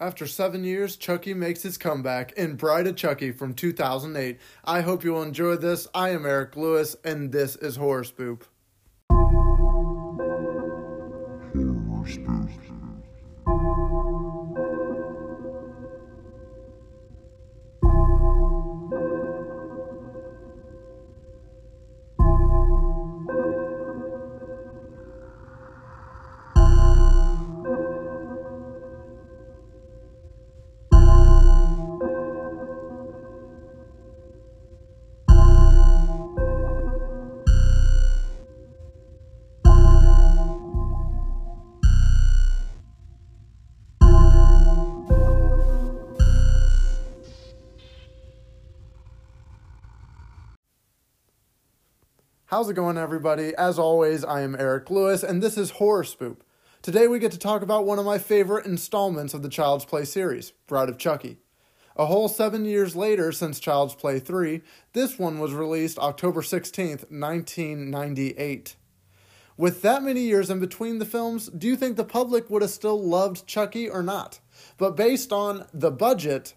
After 0.00 0.28
seven 0.28 0.62
years, 0.62 0.94
Chucky 0.94 1.34
makes 1.34 1.62
his 1.62 1.76
comeback 1.76 2.30
in 2.34 2.54
Bride 2.54 2.86
of 2.86 2.94
Chucky 2.94 3.32
from 3.32 3.52
2008. 3.52 4.38
I 4.64 4.80
hope 4.82 5.02
you 5.02 5.12
will 5.12 5.24
enjoy 5.24 5.56
this. 5.56 5.88
I 5.92 6.10
am 6.10 6.24
Erik 6.24 6.56
Lewis, 6.56 6.94
and 7.02 7.32
this 7.32 7.56
is 7.56 7.74
Horror 7.74 8.04
Spoop. 8.04 8.42
How's 52.50 52.70
it 52.70 52.76
going, 52.76 52.96
everybody? 52.96 53.54
As 53.56 53.78
always, 53.78 54.24
I 54.24 54.40
am 54.40 54.56
Erik 54.58 54.88
Lewis, 54.88 55.22
and 55.22 55.42
this 55.42 55.58
is 55.58 55.72
Horror 55.72 56.02
Spoop. 56.02 56.38
Today, 56.80 57.06
we 57.06 57.18
get 57.18 57.30
to 57.32 57.38
talk 57.38 57.60
about 57.60 57.84
one 57.84 57.98
of 57.98 58.06
my 58.06 58.16
favorite 58.16 58.64
installments 58.64 59.34
of 59.34 59.42
the 59.42 59.50
Child's 59.50 59.84
Play 59.84 60.06
series, 60.06 60.52
Bride 60.66 60.88
of 60.88 60.96
Chucky. 60.96 61.36
A 61.94 62.06
whole 62.06 62.26
seven 62.26 62.64
years 62.64 62.96
later 62.96 63.32
since 63.32 63.60
Child's 63.60 63.94
Play 63.94 64.18
3, 64.18 64.62
this 64.94 65.18
one 65.18 65.40
was 65.40 65.52
released 65.52 65.98
October 65.98 66.40
16th, 66.40 67.10
1998. 67.10 68.76
With 69.58 69.82
that 69.82 70.02
many 70.02 70.22
years 70.22 70.48
in 70.48 70.58
between 70.58 71.00
the 71.00 71.04
films, 71.04 71.50
do 71.50 71.66
you 71.66 71.76
think 71.76 71.98
the 71.98 72.02
public 72.02 72.48
would 72.48 72.62
have 72.62 72.70
still 72.70 72.98
loved 72.98 73.46
Chucky 73.46 73.90
or 73.90 74.02
not? 74.02 74.40
But 74.78 74.96
based 74.96 75.34
on 75.34 75.66
the 75.74 75.90
budget, 75.90 76.54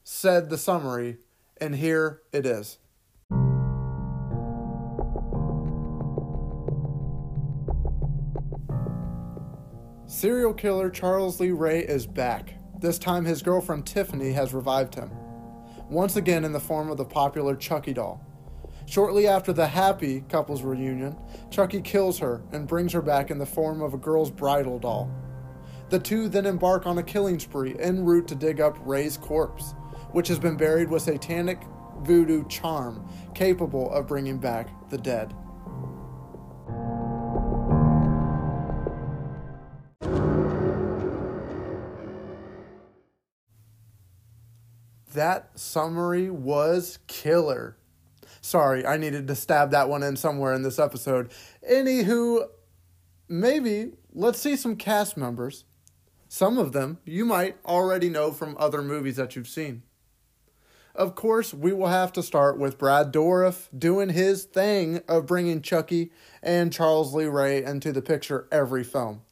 said 0.03 0.51
the 0.51 0.59
summary, 0.59 1.19
and 1.61 1.77
here 1.77 2.23
it 2.33 2.47
is. 2.47 2.79
Serial 10.07 10.53
killer 10.53 10.91
Charles 10.91 11.39
Lee 11.39 11.53
Ray 11.53 11.81
is 11.81 12.07
back. 12.07 12.55
This 12.81 12.99
time, 12.99 13.25
his 13.25 13.43
girlfriend 13.43 13.87
Tiffany 13.87 14.33
has 14.33 14.53
revived 14.53 14.95
him, 14.95 15.11
once 15.89 16.17
again 16.17 16.45
in 16.45 16.53
the 16.53 16.61
form 16.61 16.91
of 16.91 16.97
the 16.97 17.05
popular 17.05 17.55
Chucky 17.55 17.93
doll. 17.93 18.25
Shortly 18.87 19.29
after 19.29 19.53
the 19.53 19.69
happy 19.69 20.23
couple's 20.29 20.63
reunion, 20.63 21.17
Chucky 21.51 21.81
kills 21.81 22.19
her 22.19 22.43
and 22.51 22.67
brings 22.67 22.93
her 22.93 23.03
back 23.03 23.31
in 23.31 23.39
the 23.39 23.47
form 23.47 23.83
of 23.83 23.95
a 23.95 23.99
girl's 23.99 24.31
bridal 24.31 24.79
doll. 24.81 25.11
The 25.91 25.99
two 25.99 26.29
then 26.29 26.47
embark 26.47 26.87
on 26.87 26.99
a 26.99 27.03
killing 27.03 27.41
spree 27.41 27.75
en 27.81 28.05
route 28.05 28.29
to 28.29 28.37
dig 28.37 28.61
up 28.61 28.79
Ray's 28.85 29.17
corpse, 29.17 29.75
which 30.13 30.29
has 30.29 30.39
been 30.39 30.57
buried 30.57 30.89
with 30.89 31.03
satanic 31.03 31.61
voodoo 32.03 32.47
charm 32.47 33.09
capable 33.35 33.91
of 33.91 34.07
bringing 34.07 34.39
back 34.39 34.69
the 34.89 34.99
dead. 34.99 35.35
That 45.13 45.59
summary 45.59 46.31
was 46.31 47.01
killer. 47.09 47.77
Sorry, 48.41 48.87
I 48.87 48.97
needed 48.97 49.27
to 49.27 49.35
stab 49.35 49.73
that 49.73 49.89
one 49.89 50.05
in 50.05 50.15
somewhere 50.17 50.55
in 50.55 50.63
this 50.63 50.79
episode. 50.79 51.33
Anywho, 51.69 52.47
maybe 53.29 53.95
let's 54.13 54.39
see 54.39 54.55
some 54.55 54.77
cast 54.77 55.17
members. 55.17 55.65
Some 56.33 56.59
of 56.59 56.71
them 56.71 56.99
you 57.05 57.25
might 57.25 57.57
already 57.67 58.09
know 58.09 58.31
from 58.31 58.57
other 58.57 58.83
movies 58.83 59.17
that 59.17 59.35
you've 59.35 59.49
seen. 59.49 59.83
Of 60.95 61.17
course, 61.17 61.53
we 61.53 61.73
will 61.73 61.89
have 61.89 62.13
to 62.13 62.23
start 62.23 62.57
with 62.57 62.79
Brad 62.79 63.13
Dourif 63.13 63.67
doing 63.77 64.11
his 64.11 64.45
thing 64.45 65.01
of 65.09 65.27
bringing 65.27 65.61
Chucky 65.61 66.13
and 66.41 66.73
Charles 66.73 67.13
Lee 67.13 67.25
Ray 67.25 67.65
into 67.65 67.91
the 67.91 68.01
picture 68.01 68.47
every 68.53 68.85
film. 68.85 69.23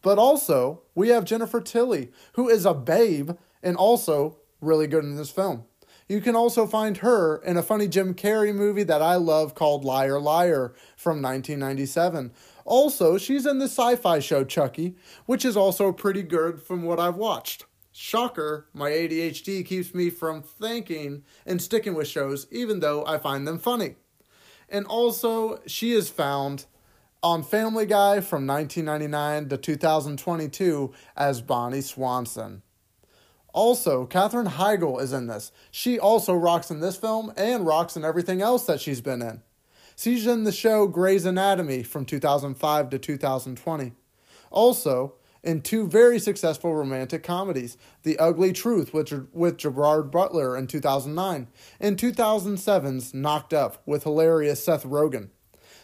But 0.00 0.16
also, 0.16 0.82
we 0.94 1.08
have 1.08 1.24
Jennifer 1.24 1.60
Tilly, 1.60 2.12
who 2.34 2.48
is 2.48 2.64
a 2.64 2.72
babe 2.72 3.32
and 3.60 3.76
also 3.76 4.38
really 4.60 4.86
good 4.86 5.02
in 5.02 5.16
this 5.16 5.30
film. 5.30 5.64
You 6.06 6.20
can 6.20 6.36
also 6.36 6.66
find 6.66 6.98
her 6.98 7.36
in 7.36 7.56
a 7.56 7.62
funny 7.62 7.88
Jim 7.88 8.14
Carrey 8.14 8.54
movie 8.54 8.82
that 8.82 9.00
I 9.00 9.14
love 9.16 9.54
called 9.54 9.84
Liar 9.84 10.20
Liar 10.20 10.74
from 10.96 11.22
1997. 11.22 12.32
Also, 12.66 13.16
she's 13.16 13.46
in 13.46 13.58
the 13.58 13.64
sci 13.64 13.96
fi 13.96 14.18
show 14.18 14.44
Chucky, 14.44 14.96
which 15.24 15.44
is 15.44 15.56
also 15.56 15.92
pretty 15.92 16.22
good 16.22 16.60
from 16.60 16.82
what 16.82 17.00
I've 17.00 17.16
watched. 17.16 17.64
Shocker, 17.90 18.66
my 18.74 18.90
ADHD 18.90 19.64
keeps 19.64 19.94
me 19.94 20.10
from 20.10 20.42
thinking 20.42 21.22
and 21.46 21.62
sticking 21.62 21.94
with 21.94 22.08
shows, 22.08 22.46
even 22.50 22.80
though 22.80 23.06
I 23.06 23.18
find 23.18 23.46
them 23.46 23.58
funny. 23.58 23.94
And 24.68 24.84
also, 24.86 25.60
she 25.66 25.92
is 25.92 26.10
found 26.10 26.66
on 27.22 27.42
Family 27.42 27.86
Guy 27.86 28.20
from 28.20 28.46
1999 28.46 29.48
to 29.48 29.56
2022 29.56 30.92
as 31.16 31.40
Bonnie 31.40 31.80
Swanson. 31.80 32.62
Also, 33.54 34.04
Katherine 34.04 34.48
Heigl 34.48 35.00
is 35.00 35.12
in 35.12 35.28
this. 35.28 35.52
She 35.70 35.96
also 35.96 36.34
rocks 36.34 36.72
in 36.72 36.80
this 36.80 36.96
film 36.96 37.32
and 37.36 37.64
rocks 37.64 37.96
in 37.96 38.04
everything 38.04 38.42
else 38.42 38.66
that 38.66 38.80
she's 38.80 39.00
been 39.00 39.22
in. 39.22 39.42
She's 39.96 40.26
in 40.26 40.42
the 40.42 40.50
show 40.50 40.88
Grey's 40.88 41.24
Anatomy 41.24 41.84
from 41.84 42.04
2005 42.04 42.90
to 42.90 42.98
2020. 42.98 43.92
Also, 44.50 45.14
in 45.44 45.62
two 45.62 45.86
very 45.86 46.18
successful 46.18 46.74
romantic 46.74 47.22
comedies, 47.22 47.78
The 48.02 48.18
Ugly 48.18 48.54
Truth 48.54 48.92
with, 48.92 49.28
with 49.32 49.58
Gerard 49.58 50.10
Butler 50.10 50.56
in 50.56 50.66
2009, 50.66 51.46
and 51.78 51.96
2007's 51.96 53.14
Knocked 53.14 53.54
Up 53.54 53.82
with 53.86 54.02
hilarious 54.02 54.64
Seth 54.64 54.82
Rogen. 54.82 55.28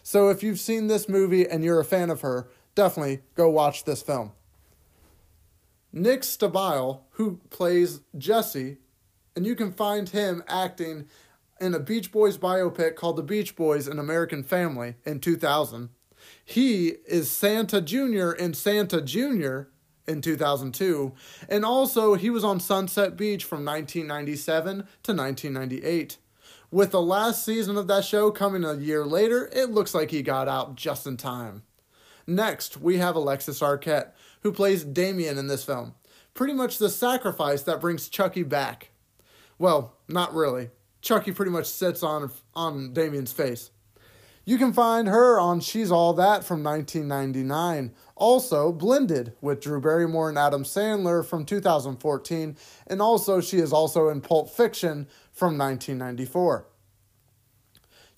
So 0.03 0.29
if 0.29 0.43
you've 0.43 0.59
seen 0.59 0.89
this 0.89 1.09
movie 1.09 1.49
and 1.49 1.63
you're 1.63 1.79
a 1.79 1.85
fan 1.85 2.11
of 2.11 2.23
her, 2.23 2.49
definitely 2.75 3.21
go 3.37 3.49
watch 3.49 3.85
this 3.85 4.03
film. 4.03 4.33
Nick 5.93 6.23
Stabile, 6.23 7.01
who 7.13 7.41
plays 7.51 8.01
Jesse, 8.17 8.79
and 9.35 9.47
you 9.47 9.57
can 9.57 9.73
find 9.73 10.09
him 10.09 10.43
acting 10.47 11.07
in 11.61 11.75
a 11.75 11.81
Beach 11.81 12.13
Boys 12.13 12.39
biopic 12.39 12.97
called 12.97 13.17
The 13.17 13.23
Beach 13.23 13.57
Boys 13.57 13.87
An 13.87 13.99
American 13.99 14.43
Family 14.43 14.95
in 15.05 15.21
2000. 15.21 15.91
He 16.45 16.89
is 17.07 17.31
Santa 17.31 17.81
Jr. 17.81 18.31
in 18.31 18.55
Santa 18.55 19.01
Jr. 19.01 19.63
in 20.07 20.21
2002, 20.21 21.13
and 21.49 21.65
also 21.65 22.15
he 22.15 22.31
was 22.31 22.45
on 22.45 22.61
Sunset 22.61 23.17
Beach 23.17 23.45
from 23.45 23.65
1997 23.65 24.77
to 24.77 25.13
1998. 25.13 26.19
With 26.71 26.93
the 26.93 27.03
last 27.03 27.45
season 27.45 27.77
of 27.77 27.89
that 27.89 28.05
show 28.05 28.31
coming 28.31 28.65
a 28.65 28.75
year 28.75 29.05
later, 29.05 29.51
it 29.53 29.71
looks 29.71 29.93
like 29.93 30.13
he 30.13 30.23
got 30.23 30.47
out 30.47 30.77
just 30.77 31.07
in 31.07 31.17
time. 31.17 31.65
Next, 32.31 32.81
we 32.81 32.99
have 32.99 33.17
Alexis 33.17 33.59
Arquette, 33.59 34.13
who 34.43 34.53
plays 34.53 34.85
Damien 34.85 35.37
in 35.37 35.49
this 35.49 35.65
film. 35.65 35.95
Pretty 36.33 36.53
much 36.53 36.79
the 36.79 36.89
sacrifice 36.89 37.63
that 37.63 37.81
brings 37.81 38.09
Chucky 38.09 38.45
back. 38.45 38.91
Well, 39.59 39.97
not 40.07 40.33
really. 40.33 40.71
Chucky 41.03 41.33
pretty 41.33 41.51
much 41.51 41.67
sits 41.67 42.05
on 42.05 42.31
on 42.55 42.93
Damien's 42.93 43.33
face. 43.33 43.73
You 44.45 44.59
can 44.59 44.73
find 44.73 45.09
her 45.09 45.41
on 45.41 45.59
She's 45.59 45.91
All 45.91 46.13
That 46.13 46.45
from 46.45 46.63
1999. 46.63 47.93
Also, 48.15 48.71
Blended 48.71 49.33
with 49.41 49.61
Drew 49.61 49.81
Barrymore 49.81 50.29
and 50.29 50.39
Adam 50.39 50.63
Sandler 50.63 51.27
from 51.27 51.45
2014. 51.45 52.57
And 52.87 53.03
also, 53.03 53.41
she 53.41 53.57
is 53.57 53.73
also 53.73 54.09
in 54.09 54.21
Pulp 54.21 54.51
Fiction 54.51 55.09
from 55.33 55.59
1994. 55.59 56.65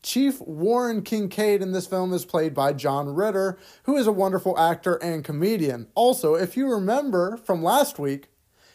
Chief 0.02 0.40
Warren 0.40 1.02
Kincaid 1.02 1.62
in 1.62 1.72
this 1.72 1.87
film 1.87 2.12
is 2.12 2.25
played 2.25 2.54
by 2.54 2.72
John 2.72 3.14
Ritter, 3.14 3.56
who 3.84 3.96
is 3.96 4.06
a 4.06 4.12
wonderful 4.12 4.58
actor 4.58 4.96
and 4.96 5.22
comedian. 5.22 5.87
Also, 5.94 6.34
if 6.34 6.56
you 6.56 6.69
remember 6.69 7.37
from 7.37 7.62
last 7.62 7.99
week, 7.99 8.28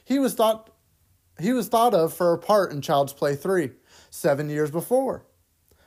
he 0.05 0.19
was 0.19 0.33
thought 0.33 0.71
he 1.39 1.51
was 1.53 1.67
thought 1.67 1.93
of 1.93 2.13
for 2.13 2.33
a 2.33 2.37
part 2.37 2.71
in 2.71 2.81
Child's 2.81 3.13
Play 3.13 3.35
3 3.35 3.71
7 4.09 4.49
years 4.49 4.71
before. 4.71 5.25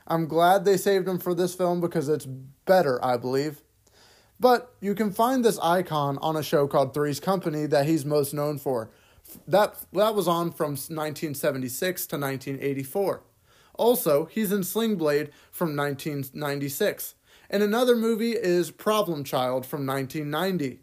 I'm 0.07 0.27
glad 0.27 0.65
they 0.65 0.77
saved 0.77 1.09
him 1.09 1.19
for 1.19 1.35
this 1.35 1.55
film 1.55 1.81
because 1.81 2.09
it's 2.09 2.27
better, 2.27 3.03
I 3.05 3.17
believe. 3.17 3.63
But 4.39 4.75
you 4.81 4.95
can 4.95 5.11
find 5.11 5.45
this 5.45 5.59
icon 5.61 6.19
on 6.19 6.37
a 6.37 6.43
show 6.43 6.67
called 6.67 6.95
Three's 6.95 7.21
Company 7.21 7.67
that 7.67 7.87
he's 7.87 8.05
most 8.05 8.35
known 8.35 8.59
for. 8.59 8.91
That 9.47 9.77
that 9.93 10.15
was 10.15 10.29
on 10.29 10.51
from 10.51 10.71
1976 10.71 12.07
to 12.09 12.17
1984. 12.17 13.23
Also, 13.81 14.27
he's 14.27 14.53
in 14.53 14.63
Sling 14.63 14.97
Blade 14.97 15.31
from 15.51 15.75
1996. 15.75 17.15
And 17.49 17.63
another 17.63 17.97
movie 17.97 18.33
is 18.33 18.71
Problem 18.71 19.25
Child 19.25 19.67
from 19.67 19.87
1990. 19.87 20.81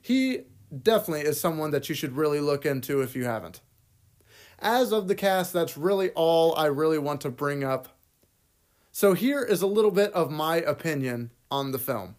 He 0.00 0.40
definitely 0.82 1.22
is 1.22 1.40
someone 1.40 1.72
that 1.72 1.88
you 1.88 1.94
should 1.94 2.16
really 2.16 2.40
look 2.40 2.64
into 2.64 3.00
if 3.00 3.14
you 3.14 3.24
haven't. 3.24 3.60
As 4.58 4.92
of 4.92 5.08
the 5.08 5.14
cast, 5.14 5.52
that's 5.52 5.76
really 5.76 6.10
all 6.10 6.56
I 6.56 6.66
really 6.66 6.98
want 6.98 7.20
to 7.22 7.30
bring 7.30 7.62
up 7.62 7.96
so 8.98 9.12
here 9.12 9.42
is 9.42 9.60
a 9.60 9.66
little 9.66 9.90
bit 9.90 10.10
of 10.14 10.30
my 10.30 10.56
opinion 10.56 11.30
on 11.50 11.70
the 11.70 11.78
film. 11.78 12.16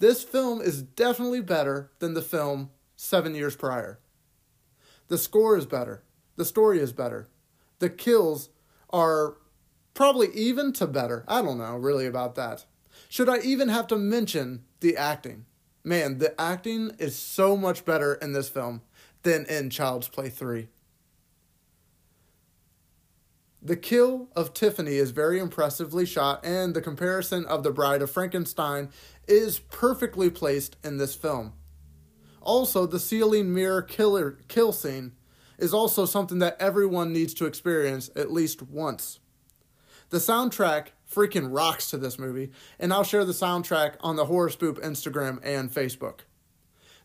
This 0.00 0.22
film 0.22 0.60
is 0.60 0.82
definitely 0.82 1.40
better 1.40 1.90
than 1.98 2.12
the 2.12 2.20
film 2.20 2.68
seven 2.94 3.34
years 3.34 3.56
prior. 3.56 3.98
The 5.08 5.16
score 5.16 5.56
is 5.56 5.64
better. 5.64 6.02
The 6.36 6.44
story 6.44 6.78
is 6.78 6.92
better. 6.92 7.26
The 7.78 7.88
kills 7.88 8.50
are 8.92 9.36
probably 9.94 10.28
even 10.34 10.72
to 10.74 10.86
better. 10.86 11.24
I 11.26 11.42
don't 11.42 11.58
know 11.58 11.76
really 11.76 12.06
about 12.06 12.34
that. 12.36 12.64
Should 13.08 13.28
I 13.28 13.38
even 13.38 13.68
have 13.68 13.86
to 13.88 13.96
mention 13.96 14.64
the 14.80 14.96
acting? 14.96 15.46
Man, 15.84 16.18
the 16.18 16.40
acting 16.40 16.92
is 16.98 17.16
so 17.16 17.56
much 17.56 17.84
better 17.84 18.14
in 18.14 18.32
this 18.32 18.48
film 18.48 18.82
than 19.22 19.44
in 19.46 19.70
Child's 19.70 20.08
Play 20.08 20.28
3. 20.28 20.68
The 23.64 23.76
kill 23.76 24.28
of 24.34 24.54
Tiffany 24.54 24.96
is 24.96 25.12
very 25.12 25.38
impressively 25.38 26.04
shot, 26.04 26.44
and 26.44 26.74
the 26.74 26.82
comparison 26.82 27.44
of 27.46 27.62
the 27.62 27.70
Bride 27.70 28.02
of 28.02 28.10
Frankenstein 28.10 28.90
is 29.28 29.60
perfectly 29.60 30.30
placed 30.30 30.76
in 30.82 30.96
this 30.98 31.14
film. 31.14 31.52
Also, 32.40 32.86
the 32.86 32.98
ceiling 32.98 33.54
mirror 33.54 33.82
killer 33.82 34.38
kill 34.48 34.72
scene 34.72 35.12
is 35.62 35.72
also 35.72 36.04
something 36.04 36.40
that 36.40 36.56
everyone 36.60 37.12
needs 37.12 37.32
to 37.34 37.46
experience 37.46 38.10
at 38.16 38.32
least 38.32 38.62
once. 38.62 39.20
The 40.10 40.18
soundtrack 40.18 40.88
freaking 41.10 41.48
rocks 41.50 41.88
to 41.90 41.96
this 41.96 42.18
movie, 42.18 42.50
and 42.78 42.92
I'll 42.92 43.04
share 43.04 43.24
the 43.24 43.32
soundtrack 43.32 43.94
on 44.00 44.16
the 44.16 44.26
Horror 44.26 44.50
Spoop 44.50 44.80
Instagram 44.80 45.38
and 45.42 45.72
Facebook. 45.72 46.20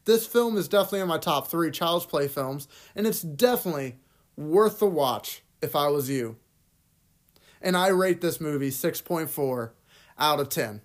This 0.05 0.27
film 0.27 0.57
is 0.57 0.67
definitely 0.67 1.01
in 1.01 1.07
my 1.07 1.17
top 1.17 1.47
three 1.47 1.71
Child's 1.71 2.05
Play 2.05 2.27
films, 2.27 2.67
and 2.95 3.07
it's 3.07 3.21
definitely 3.21 3.99
worth 4.35 4.79
the 4.79 4.87
watch 4.87 5.43
if 5.61 5.75
I 5.75 5.87
was 5.87 6.09
you 6.09 6.37
and 7.61 7.75
I 7.75 7.87
rate 7.87 8.21
this 8.21 8.39
movie 8.39 8.69
6.4 8.69 9.71
out 10.17 10.39
of 10.39 10.49
10, 10.49 10.81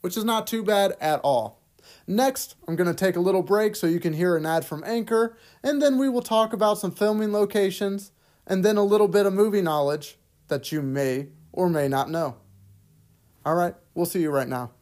which 0.00 0.16
is 0.16 0.24
not 0.24 0.46
too 0.46 0.62
bad 0.62 0.96
at 1.00 1.20
all. 1.20 1.59
Next, 2.06 2.56
I'm 2.66 2.76
going 2.76 2.88
to 2.88 2.94
take 2.94 3.16
a 3.16 3.20
little 3.20 3.42
break 3.42 3.76
so 3.76 3.86
you 3.86 4.00
can 4.00 4.12
hear 4.12 4.36
an 4.36 4.46
ad 4.46 4.64
from 4.64 4.82
Anchor, 4.84 5.36
and 5.62 5.80
then 5.80 5.98
we 5.98 6.08
will 6.08 6.22
talk 6.22 6.52
about 6.52 6.78
some 6.78 6.90
filming 6.90 7.32
locations 7.32 8.12
and 8.46 8.64
then 8.64 8.76
a 8.76 8.84
little 8.84 9.08
bit 9.08 9.26
of 9.26 9.32
movie 9.32 9.62
knowledge 9.62 10.18
that 10.48 10.72
you 10.72 10.82
may 10.82 11.28
or 11.52 11.68
may 11.68 11.88
not 11.88 12.10
know. 12.10 12.36
All 13.44 13.54
right, 13.54 13.74
we'll 13.94 14.06
see 14.06 14.20
you 14.20 14.30
right 14.30 14.48
now. 14.48 14.72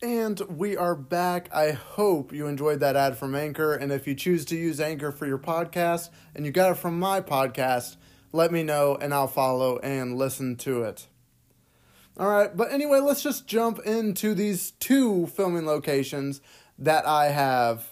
And 0.00 0.40
we 0.48 0.76
are 0.76 0.94
back. 0.94 1.48
I 1.52 1.72
hope 1.72 2.32
you 2.32 2.46
enjoyed 2.46 2.80
that 2.80 2.94
ad 2.94 3.16
from 3.16 3.34
Anchor. 3.34 3.74
And 3.74 3.90
if 3.90 4.06
you 4.06 4.14
choose 4.14 4.44
to 4.46 4.56
use 4.56 4.78
Anchor 4.78 5.10
for 5.10 5.26
your 5.26 5.38
podcast 5.38 6.10
and 6.34 6.46
you 6.46 6.52
got 6.52 6.70
it 6.70 6.76
from 6.76 7.00
my 7.00 7.20
podcast, 7.20 7.96
let 8.32 8.52
me 8.52 8.62
know 8.62 8.96
and 9.00 9.12
I'll 9.12 9.26
follow 9.26 9.78
and 9.78 10.16
listen 10.16 10.54
to 10.56 10.82
it. 10.82 11.08
All 12.18 12.28
right, 12.28 12.56
but 12.56 12.72
anyway, 12.72 12.98
let's 12.98 13.22
just 13.22 13.46
jump 13.46 13.78
into 13.86 14.34
these 14.34 14.72
two 14.72 15.26
filming 15.28 15.66
locations 15.66 16.40
that 16.76 17.06
I 17.06 17.26
have 17.26 17.86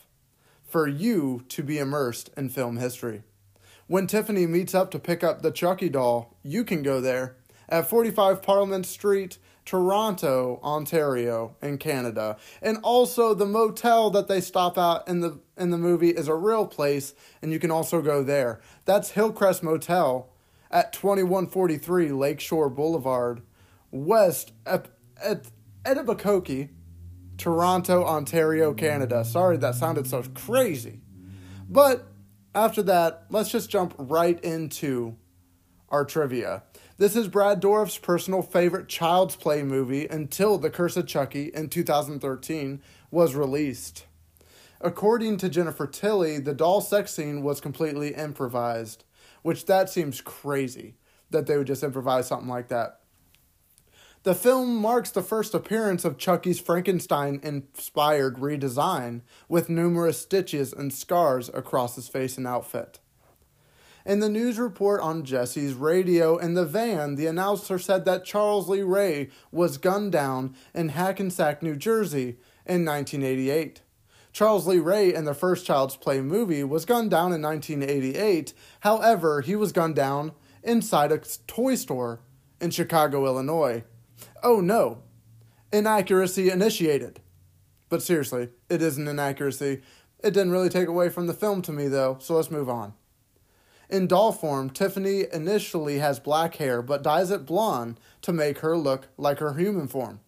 for 0.65 0.89
you 0.89 1.45
to 1.51 1.63
be 1.63 1.79
immersed 1.79 2.31
in 2.37 2.49
film 2.49 2.79
history. 2.79 3.23
When 3.87 4.09
Tiffany 4.09 4.47
meets 4.47 4.75
up 4.75 4.91
to 4.91 4.99
pick 4.99 5.23
up 5.23 5.43
the 5.43 5.53
Chucky 5.53 5.89
doll, 5.89 6.37
you 6.43 6.65
can 6.65 6.83
go 6.83 7.01
there 7.01 7.37
at 7.69 7.89
45 7.89 8.43
Parliament 8.43 8.85
Street 8.85 9.39
Toronto, 9.65 10.61
Ontario, 10.63 11.57
in 11.61 11.77
Canada. 11.77 12.37
And 12.63 12.79
also 12.83 13.35
the 13.35 13.45
motel 13.45 14.11
that 14.11 14.29
they 14.29 14.41
stop 14.41 14.79
at 14.79 15.07
in 15.07 15.21
the 15.21 15.41
in 15.57 15.71
the 15.71 15.79
movie 15.79 16.11
is 16.11 16.29
a 16.29 16.35
real 16.35 16.67
place 16.67 17.15
and 17.43 17.53
you 17.53 17.59
can 17.59 17.71
also 17.71 18.01
go 18.01 18.23
there. 18.23 18.61
That's 18.85 19.11
Hillcrest 19.11 19.63
Motel 19.63 20.29
at 20.71 20.93
2143 20.93 22.11
Lakeshore 22.11 22.71
Boulevard, 22.71 23.43
West 24.05 24.53
at, 24.65 24.89
at 25.23 25.47
Etobicoke, 25.85 26.71
Toronto, 27.39 28.05
Ontario, 28.05 28.75
Canada. 28.75 29.25
Sorry 29.25 29.57
that 29.57 29.75
sounded 29.75 30.07
so 30.07 30.23
crazy. 30.35 31.01
But 31.69 32.07
after 32.55 32.83
that, 32.85 33.27
let's 33.31 33.51
just 33.51 33.71
jump 33.71 33.95
right 33.99 34.43
into 34.43 35.17
our 35.89 36.05
trivia. 36.05 36.63
This 36.99 37.15
is 37.15 37.29
Brad 37.29 37.61
Dourif's 37.61 37.99
personal 37.99 38.43
favorite 38.43 38.89
child's 38.89 39.37
play 39.37 39.63
movie 39.63 40.07
until 40.07 40.59
The 40.59 40.71
Curse 40.71 40.97
of 40.97 41.07
Chucky 41.07 41.51
in 41.55 41.69
2013 41.69 42.81
was 43.11 43.35
released. 43.35 44.07
According 44.81 45.39
to 45.39 45.49
Jennifer 45.49 45.87
Tilly, 45.87 46.39
the 46.39 46.55
doll 46.55 46.81
sex 46.81 47.13
scene 47.13 47.43
was 47.43 47.61
completely 47.61 48.15
improvised, 48.15 49.05
which 49.43 49.67
that 49.67 49.91
seems 49.91 50.21
crazy 50.21 50.97
that 51.31 51.47
they 51.47 51.57
would 51.57 51.67
just 51.67 51.83
improvise 51.83 52.27
something 52.27 52.49
like 52.49 52.69
that. 52.69 53.01
The 54.27 54.35
film 54.35 54.75
marks 54.79 55.13
the 55.13 55.23
first 55.23 55.55
appearance 55.55 56.05
of 56.05 56.19
Chucky's 56.19 56.59
Frankenstein 56.59 57.39
inspired 57.45 58.39
redesign, 58.39 59.21
with 59.49 59.69
numerous 59.69 60.21
stitches 60.21 60.73
and 60.73 60.93
scars 60.93 61.49
across 61.55 61.95
his 61.95 62.09
face 62.09 62.37
and 62.37 62.45
outfit. 62.45 62.99
In 64.05 64.19
the 64.19 64.29
news 64.29 64.59
report 64.59 65.01
on 65.01 65.25
Jesse's 65.25 65.75
radio 65.75 66.39
in 66.39 66.55
the 66.55 66.65
van, 66.65 67.15
the 67.15 67.29
announcer 67.29 67.79
said 67.79 68.05
that 68.07 68.25
Charles 68.25 68.69
Lee 68.69 68.83
Ray 68.83 69.31
was 69.53 69.79
gunned 69.79 70.11
down 70.11 70.57
in 70.75 70.89
Hackensack, 70.89 71.63
New 71.63 71.77
Jersey 71.77 72.37
in 72.67 72.85
1988. 72.85 73.83
Charles 74.33 74.67
Lee 74.67 74.81
Ray 74.81 75.15
in 75.15 75.25
the 75.25 75.35
first 75.35 75.65
Child's 75.65 75.95
Play 75.95 76.21
movie 76.21 76.65
was 76.65 76.85
gunned 76.85 77.13
down 77.13 77.33
in 77.33 77.43
1988. 77.43 78.53
However, 78.81 79.43
he 79.43 79.55
was 79.55 79.71
gunned 79.71 79.95
down 79.95 80.33
inside 80.65 81.13
a 81.13 81.19
toy 81.47 81.77
store 81.77 82.19
in 82.61 82.73
Chicago, 82.73 83.25
Illinois. 83.25 83.85
Oh 84.43 84.61
no, 84.61 85.03
inaccuracy 85.73 86.51
initiated. 86.51 87.21
But 87.89 88.03
seriously, 88.03 88.49
it 88.69 88.83
is 88.83 88.99
an 88.99 89.09
inaccuracy. 89.09 89.83
It 90.23 90.31
didn't 90.35 90.51
really 90.51 90.69
take 90.69 90.89
away 90.89 91.09
from 91.09 91.27
the 91.27 91.35
film 91.35 91.63
to 91.63 91.73
me 91.73 91.89
though, 91.89 92.19
so 92.21 92.35
let's 92.35 92.51
move 92.51 92.69
on. 92.69 92.95
In 93.89 94.09
doll 94.09 94.33
form, 94.33 94.71
Tiffany 94.71 95.25
initially 95.33 95.99
has 95.99 96.19
black 96.19 96.57
hair 96.57 96.83
but 96.83 97.03
dyes 97.03 97.31
it 97.31 97.47
blonde 97.47 98.01
to 98.23 98.33
make 98.33 98.59
her 98.59 98.77
look 98.77 99.09
like 99.17 99.39
her 99.39 99.55
human 99.55 99.87
form. 99.87 100.21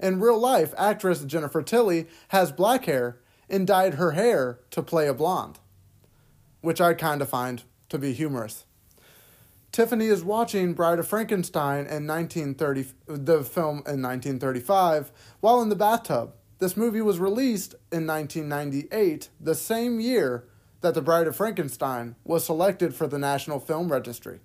In 0.00 0.20
real 0.20 0.38
life, 0.38 0.74
actress 0.76 1.24
Jennifer 1.24 1.62
Tilly 1.62 2.06
has 2.28 2.52
black 2.52 2.84
hair 2.86 3.18
and 3.48 3.66
dyed 3.66 3.94
her 3.94 4.12
hair 4.12 4.60
to 4.70 4.82
play 4.82 5.08
a 5.08 5.14
blonde, 5.14 5.58
which 6.60 6.80
I 6.80 6.94
kind 6.94 7.22
of 7.22 7.28
find 7.28 7.62
to 7.88 7.98
be 7.98 8.12
humorous. 8.12 8.64
Tiffany 9.70 10.06
is 10.06 10.24
watching 10.24 10.72
Bride 10.74 10.98
of 10.98 11.06
Frankenstein 11.06 11.86
in 11.86 12.06
1930, 12.06 12.86
the 13.06 13.44
film 13.44 13.76
in 13.86 14.02
1935, 14.02 15.12
while 15.40 15.60
in 15.60 15.68
the 15.68 15.76
bathtub. 15.76 16.32
This 16.58 16.76
movie 16.76 17.02
was 17.02 17.18
released 17.20 17.74
in 17.92 18.06
1998, 18.06 19.28
the 19.40 19.54
same 19.54 20.00
year 20.00 20.44
that 20.80 20.94
The 20.94 21.02
Bride 21.02 21.26
of 21.26 21.36
Frankenstein 21.36 22.16
was 22.24 22.44
selected 22.44 22.94
for 22.94 23.06
the 23.06 23.18
National 23.18 23.60
Film 23.60 23.92
Registry. 23.92 24.40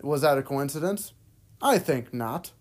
Was 0.00 0.22
that 0.22 0.38
a 0.38 0.42
coincidence? 0.42 1.12
I 1.62 1.78
think 1.78 2.12
not. 2.12 2.52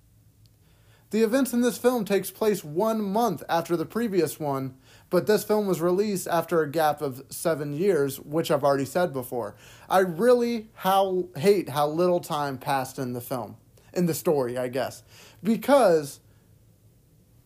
The 1.11 1.21
events 1.21 1.53
in 1.53 1.61
this 1.61 1.77
film 1.77 2.03
takes 2.03 2.31
place 2.31 2.63
one 2.63 3.01
month 3.01 3.43
after 3.47 3.77
the 3.77 3.85
previous 3.85 4.39
one, 4.39 4.75
but 5.09 5.27
this 5.27 5.43
film 5.43 5.67
was 5.67 5.79
released 5.79 6.27
after 6.27 6.61
a 6.61 6.69
gap 6.69 7.01
of 7.01 7.23
seven 7.29 7.73
years, 7.73 8.19
which 8.19 8.49
I've 8.49 8.63
already 8.63 8.85
said 8.85 9.13
before. 9.13 9.55
I 9.87 9.99
really 9.99 10.69
how 10.73 11.29
hate 11.37 11.69
how 11.69 11.87
little 11.87 12.19
time 12.19 12.57
passed 12.57 12.97
in 12.97 13.13
the 13.13 13.21
film, 13.21 13.57
in 13.93 14.07
the 14.07 14.13
story, 14.13 14.57
I 14.57 14.67
guess, 14.67 15.03
because 15.43 16.19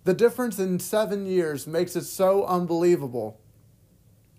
the 0.05 0.13
difference 0.13 0.57
in 0.57 0.79
seven 0.79 1.25
years 1.25 1.67
makes 1.67 1.95
it 1.95 2.05
so 2.05 2.45
unbelievable 2.45 3.39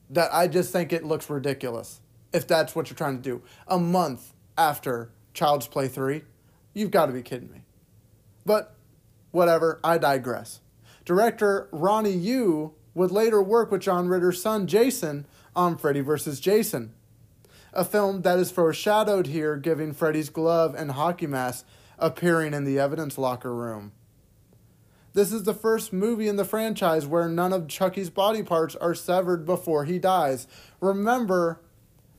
that 0.09 0.33
I 0.33 0.49
just 0.49 0.73
think 0.73 0.93
it 0.93 1.05
looks 1.05 1.29
ridiculous. 1.31 2.01
If 2.33 2.47
that's 2.47 2.75
what 2.75 2.89
you're 2.89 2.97
trying 2.97 3.19
to 3.19 3.23
do, 3.23 3.43
a 3.69 3.79
month 3.79 4.33
after 4.57 5.11
Child's 5.35 5.67
Play 5.67 5.89
3, 5.89 6.23
you've 6.75 6.91
got 6.91 7.07
to 7.07 7.13
be 7.13 7.23
kidding 7.23 7.51
me. 7.53 7.63
But 8.45 8.75
whatever, 9.31 9.81
I 9.83 9.99
digress. 9.99 10.61
Director 11.05 11.69
Ronnie 11.73 12.13
Yu 12.13 12.75
would 12.95 13.11
later 13.11 13.43
work 13.43 13.71
with 13.71 13.83
John 13.83 14.09
Ritter's 14.09 14.41
son 14.41 14.67
Jason 14.67 15.27
on 15.55 15.77
Freddy 15.77 16.01
vs. 16.01 16.41
Jason, 16.41 16.95
a 17.73 17.85
film 17.85 18.23
that 18.23 18.39
is 18.39 18.51
foreshadowed 18.51 19.29
here, 19.29 19.57
giving 19.57 19.93
Freddy's 19.93 20.31
glove 20.31 20.75
and 20.75 20.93
hockey 20.93 21.27
mask 21.27 21.67
appearing 21.99 22.55
in 22.55 22.65
the 22.65 22.79
evidence 22.79 23.19
locker 23.19 23.55
room. 23.55 23.93
This 25.13 25.33
is 25.33 25.43
the 25.43 25.55
first 25.55 25.93
movie 25.93 26.29
in 26.29 26.37
the 26.37 26.45
franchise 26.45 27.07
where 27.07 27.29
none 27.29 27.53
of 27.53 27.67
Chucky's 27.67 28.11
body 28.11 28.43
parts 28.45 28.77
are 28.77 28.95
severed 28.95 29.45
before 29.45 29.85
he 29.85 29.99
dies. 29.99 30.47
Remember, 30.81 31.61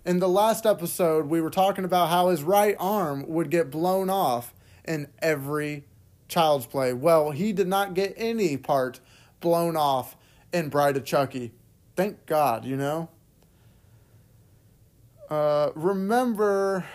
in 0.06 0.20
the 0.20 0.28
last 0.28 0.66
episode, 0.66 1.28
we 1.28 1.40
were 1.40 1.50
talking 1.50 1.86
about 1.86 2.10
how 2.10 2.30
his 2.30 2.44
right 2.44 2.76
arm 2.80 3.26
would 3.28 3.50
get 3.50 3.72
blown 3.72 4.10
off 4.10 4.54
in 4.84 5.08
every 5.20 5.86
Child's 6.32 6.66
Play. 6.66 6.94
Well, 6.94 7.32
he 7.32 7.52
did 7.52 7.68
not 7.68 7.94
get 7.94 8.14
any 8.16 8.56
part 8.56 9.02
blown 9.42 9.76
off 9.76 10.16
in 10.54 10.70
Bride 10.70 10.96
of 10.96 11.04
Chucky. 11.04 11.52
Thank 11.98 12.26
God, 12.26 12.64
you 12.64 12.78
know? 12.78 13.10
Uh, 15.30 15.72
remember, 15.76 16.86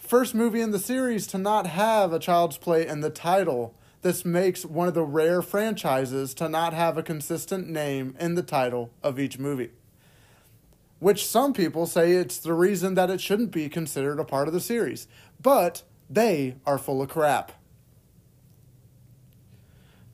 first 0.00 0.34
movie 0.34 0.62
in 0.62 0.70
the 0.70 0.78
series 0.78 1.26
to 1.26 1.36
not 1.36 1.66
have 1.66 2.14
a 2.14 2.18
Child's 2.18 2.56
Play 2.56 2.86
in 2.86 3.02
the 3.02 3.10
title. 3.10 3.74
This 4.00 4.24
makes 4.24 4.64
one 4.64 4.88
of 4.88 4.94
the 4.94 5.04
rare 5.04 5.42
franchises 5.42 6.32
to 6.34 6.48
not 6.48 6.72
have 6.72 6.96
a 6.96 7.02
consistent 7.02 7.68
name 7.68 8.16
in 8.18 8.34
the 8.34 8.42
title 8.42 8.90
of 9.02 9.20
each 9.20 9.38
movie. 9.38 9.72
Which 11.00 11.26
some 11.26 11.52
people 11.52 11.84
say 11.84 12.12
it's 12.12 12.38
the 12.38 12.54
reason 12.54 12.94
that 12.94 13.10
it 13.10 13.20
shouldn't 13.20 13.50
be 13.50 13.68
considered 13.68 14.18
a 14.18 14.24
part 14.24 14.48
of 14.48 14.54
the 14.54 14.60
series. 14.60 15.06
But 15.38 15.82
they 16.08 16.56
are 16.64 16.78
full 16.78 17.02
of 17.02 17.10
crap. 17.10 17.52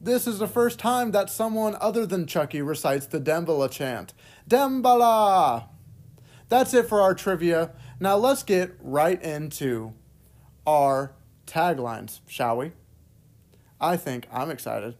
This 0.05 0.27
is 0.27 0.41
the 0.41 0.49
first 0.49 0.81
time 0.81 1.13
that 1.13 1.31
someone 1.31 1.77
other 1.81 2.05
than 2.07 2.27
Chucky 2.27 2.61
recites 2.61 3.07
the 3.07 3.21
Damballa 3.21 3.71
chant. 3.71 4.13
Damballa! 4.51 5.69
That's 6.49 6.75
it 6.75 6.89
for 6.89 7.01
our 7.01 7.15
trivia. 7.15 7.71
Now 8.01 8.17
let's 8.17 8.43
get 8.43 8.73
right 8.81 9.23
into 9.23 9.93
our 10.67 11.13
taglines, 11.47 12.19
shall 12.27 12.57
we? 12.57 12.73
I 13.81 13.97
think 13.97 14.27
I'm 14.33 14.51
excited. 14.51 14.97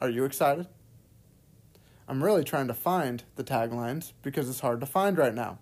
Are 0.00 0.08
you 0.08 0.24
excited? 0.24 0.66
I'm 2.08 2.24
really 2.24 2.42
trying 2.42 2.68
to 2.68 2.74
find 2.74 3.24
the 3.36 3.44
taglines 3.44 4.12
because 4.22 4.48
it's 4.48 4.60
hard 4.60 4.80
to 4.80 4.86
find 4.86 5.18
right 5.18 5.34
now. 5.34 5.58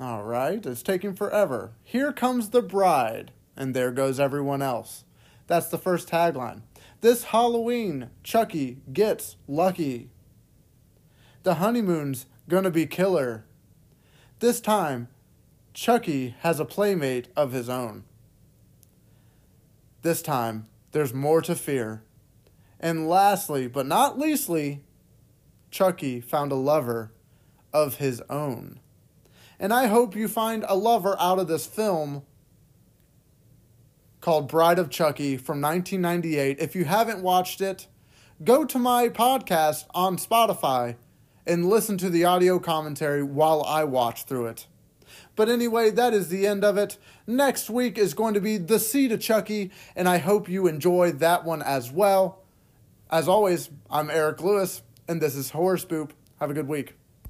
All 0.00 0.22
right, 0.22 0.64
it's 0.64 0.82
taking 0.82 1.14
forever. 1.14 1.72
Here 1.82 2.10
comes 2.10 2.50
the 2.50 2.62
bride, 2.62 3.32
and 3.54 3.74
there 3.74 3.90
goes 3.90 4.18
everyone 4.18 4.62
else. 4.62 5.04
That's 5.46 5.68
the 5.68 5.78
first 5.78 6.08
tagline. 6.08 6.62
This 7.00 7.24
Halloween, 7.24 8.10
Chucky 8.22 8.78
gets 8.92 9.36
lucky. 9.46 10.10
The 11.42 11.54
honeymoon's 11.54 12.26
gonna 12.48 12.70
be 12.70 12.86
killer. 12.86 13.44
This 14.40 14.60
time, 14.60 15.08
Chucky 15.74 16.34
has 16.40 16.60
a 16.60 16.64
playmate 16.64 17.28
of 17.36 17.52
his 17.52 17.68
own. 17.68 18.04
This 20.02 20.22
time, 20.22 20.66
there's 20.92 21.12
more 21.12 21.42
to 21.42 21.54
fear. 21.54 22.02
And 22.78 23.08
lastly, 23.08 23.66
but 23.66 23.86
not 23.86 24.18
leastly, 24.18 24.84
Chucky 25.70 26.20
found 26.20 26.52
a 26.52 26.56
lover 26.56 27.12
of 27.72 27.96
his 27.96 28.22
own. 28.30 28.78
And 29.58 29.72
I 29.72 29.86
hope 29.86 30.14
you 30.14 30.28
find 30.28 30.64
a 30.68 30.74
lover 30.74 31.16
out 31.18 31.38
of 31.38 31.48
this 31.48 31.66
film 31.66 32.22
called 34.24 34.48
Bride 34.48 34.78
of 34.78 34.88
Chucky 34.88 35.36
from 35.36 35.60
1998. 35.60 36.58
If 36.58 36.74
you 36.74 36.86
haven't 36.86 37.22
watched 37.22 37.60
it, 37.60 37.88
go 38.42 38.64
to 38.64 38.78
my 38.78 39.10
podcast 39.10 39.84
on 39.94 40.16
Spotify 40.16 40.96
and 41.46 41.68
listen 41.68 41.98
to 41.98 42.08
the 42.08 42.24
audio 42.24 42.58
commentary 42.58 43.22
while 43.22 43.62
I 43.64 43.84
watch 43.84 44.24
through 44.24 44.46
it. 44.46 44.66
But 45.36 45.50
anyway, 45.50 45.90
that 45.90 46.14
is 46.14 46.28
the 46.28 46.46
end 46.46 46.64
of 46.64 46.78
it. 46.78 46.96
Next 47.26 47.68
week 47.68 47.98
is 47.98 48.14
going 48.14 48.32
to 48.32 48.40
be 48.40 48.56
The 48.56 48.78
Seed 48.78 49.12
of 49.12 49.20
Chucky, 49.20 49.70
and 49.94 50.08
I 50.08 50.16
hope 50.16 50.48
you 50.48 50.68
enjoy 50.68 51.12
that 51.12 51.44
one 51.44 51.60
as 51.60 51.92
well. 51.92 52.42
As 53.10 53.28
always, 53.28 53.68
I'm 53.90 54.08
Erik 54.08 54.40
Lewis, 54.40 54.80
and 55.06 55.20
this 55.20 55.36
is 55.36 55.50
Horror 55.50 55.76
Spoop. 55.76 56.12
Have 56.40 56.50
a 56.50 56.54
good 56.54 56.66
week. 56.66 56.94